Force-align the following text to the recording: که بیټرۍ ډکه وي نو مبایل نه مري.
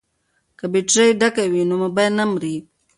که 0.57 0.65
بیټرۍ 0.73 1.07
ډکه 1.19 1.43
وي 1.51 1.61
نو 1.69 1.75
مبایل 1.83 2.13
نه 2.19 2.25
مري. 2.31 2.55